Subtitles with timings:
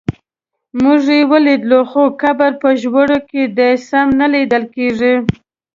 [0.81, 5.13] موږ یې ولیدلو خو قبر په ژورو کې دی سم نه لیدل کېږي.